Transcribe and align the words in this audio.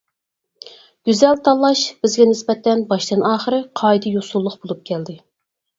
«گۈزەل 1.09 1.37
تاللاش» 1.49 1.83
بىزگە 2.07 2.27
نىسبەتەن 2.31 2.83
باشتىن-ئاخىر 2.95 3.61
قائىدە-يوسۇنلۇق 3.83 4.63
بولۇپ 4.65 4.87
كەلدى. 4.93 5.23